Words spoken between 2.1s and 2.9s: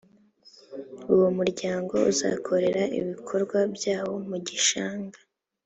uzakorera